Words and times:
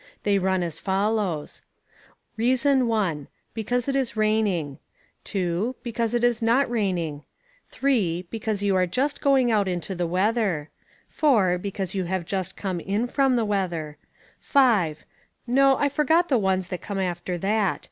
They 0.23 0.39
run 0.39 0.63
as 0.63 0.79
follows: 0.79 1.61
Reason 2.35 2.87
one, 2.87 3.27
because 3.53 3.87
it 3.87 3.95
is 3.95 4.17
raining; 4.17 4.79
Two, 5.23 5.75
because 5.83 6.15
it 6.15 6.23
is 6.23 6.41
not 6.41 6.67
raining; 6.71 7.21
Three, 7.67 8.23
because 8.31 8.63
you 8.63 8.75
are 8.75 8.87
just 8.87 9.21
going 9.21 9.51
out 9.51 9.67
into 9.67 9.93
the 9.93 10.07
weather; 10.07 10.71
Four, 11.07 11.59
because 11.59 11.93
you 11.93 12.05
have 12.05 12.25
just 12.25 12.57
come 12.57 12.79
in 12.79 13.05
from 13.05 13.35
the 13.35 13.45
weather; 13.45 13.99
Five; 14.39 15.05
no, 15.45 15.77
I 15.77 15.87
forget 15.87 16.29
the 16.29 16.39
ones 16.39 16.69
that 16.69 16.81
come 16.81 16.97
after 16.97 17.37
that. 17.37 17.79